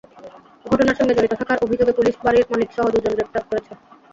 [0.65, 3.71] ঘটনার সঙ্গে জড়িত থাকার অভিযোগে পুলিশ বাড়ির মালিকসহ দুজনকে গ্রেপ্তার করেছে।